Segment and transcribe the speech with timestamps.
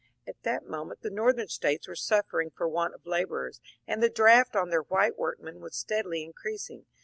[0.27, 4.55] "At that moment the Northern States were suffering for want of labourers, and the draft
[4.55, 6.87] on their white workmen was steadily increasing.